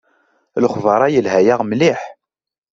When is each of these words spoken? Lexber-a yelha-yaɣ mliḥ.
Lexber-a 0.61 1.07
yelha-yaɣ 1.13 1.59
mliḥ. 1.63 2.01